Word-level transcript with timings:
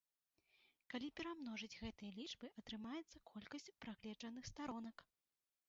Калі 0.93 1.09
перамножыць 1.19 1.77
гэтыя 1.81 2.11
лічбы, 2.19 2.47
атрымаецца 2.63 3.23
колькасць 3.33 3.73
прагледжаных 3.85 4.43
старонак. 4.55 4.97